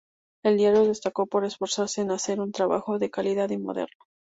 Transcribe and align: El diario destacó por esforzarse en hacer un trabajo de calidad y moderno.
El 0.41 0.57
diario 0.57 0.83
destacó 0.83 1.27
por 1.27 1.45
esforzarse 1.45 2.01
en 2.01 2.09
hacer 2.09 2.39
un 2.41 2.51
trabajo 2.51 2.97
de 2.97 3.11
calidad 3.11 3.51
y 3.51 3.59
moderno. 3.59 4.05